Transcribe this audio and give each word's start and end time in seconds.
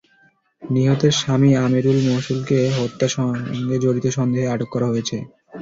নিহতের 0.61 1.13
স্বামী 1.19 1.49
আমিরুল 1.59 1.97
মণ্ডলকে 2.07 2.57
হত্যার 2.77 3.11
সঙ্গে 3.15 3.75
জড়িত 3.83 4.05
সন্দেহে 4.17 4.51
আটক 4.53 4.69
করা 4.73 4.87
হয়েছে। 4.89 5.17